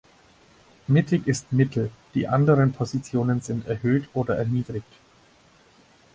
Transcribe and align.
Mittig 0.87 1.27
ist 1.27 1.53
"Mittel", 1.53 1.91
die 2.15 2.27
anderen 2.27 2.71
Positionen 2.73 3.41
sind 3.41 3.67
"erhöht" 3.67 4.09
oder 4.15 4.35
"erniedrigt". 4.35 4.91